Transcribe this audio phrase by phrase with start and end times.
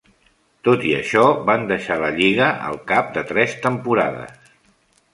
[0.67, 4.55] Tot i això, van deixar la lliga al cap de tres temporades.